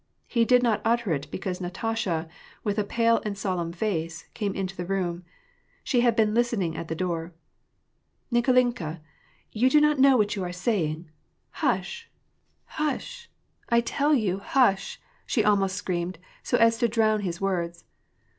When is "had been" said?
6.01-6.33